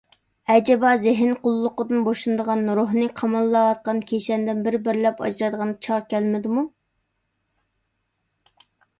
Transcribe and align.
ئەجىبا 0.51 0.91
زېھىن 1.01 1.33
قۇللۇقىدىن 1.41 1.99
بوشىنىدىغان، 2.07 2.63
روھنى 2.79 3.03
قاماللاۋاتقان 3.19 3.99
كىشەندىن 4.11 4.63
بىر 4.67 4.77
بىرلەپ 4.87 5.21
ئاجرايدىغان 5.27 5.75
چاغ 5.89 6.01
كەلمىدىمۇ؟ 6.15 6.63